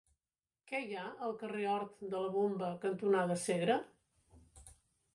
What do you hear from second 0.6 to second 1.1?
Què hi ha